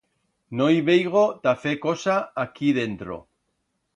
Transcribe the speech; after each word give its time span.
No 0.59 0.69
i 0.75 0.79
veigo 0.87 1.21
ta 1.43 1.53
fer 1.67 1.75
cosa 1.85 2.17
aquí 2.47 2.73
dentro. 2.81 3.21